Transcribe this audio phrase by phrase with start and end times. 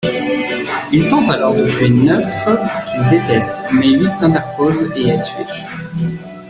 [0.91, 2.25] Il tente alors de tuer Neuf
[2.87, 6.17] qu'il déteste mais Huit s'interpose et est tué.